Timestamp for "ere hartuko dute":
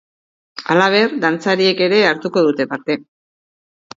1.87-2.67